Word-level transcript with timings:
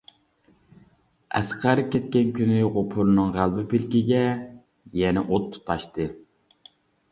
ئەسقەر 1.39 1.81
كەتكەن 1.97 2.31
كۈنى 2.39 2.57
غوپۇرنىڭ 2.79 3.29
غەلۋە 3.37 3.67
پىلىكىگە 3.75 4.25
يەنە 5.05 5.27
ئوت 5.29 5.49
تۇتاشتى! 5.55 6.11